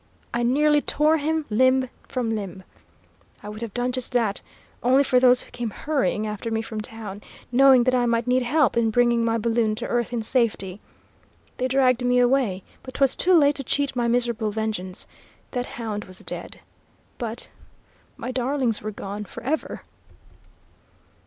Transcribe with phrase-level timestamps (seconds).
[0.33, 2.63] I nearly tore him limb from limb;
[3.43, 4.41] I would have done just that,
[4.81, 8.41] only for those who came hurrying after me from town, knowing that I might need
[8.41, 10.81] help in bringing my balloon to earth in safety.
[11.57, 15.05] They dragged me away, but 'twas too late to cheat my miserable vengeance.
[15.51, 16.61] That hound was dead,
[17.19, 17.47] but
[18.17, 19.83] my darlings were gone, for ever!"